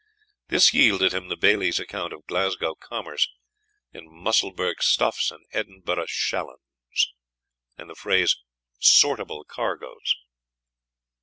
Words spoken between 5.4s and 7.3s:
Edinburgh shalloons,"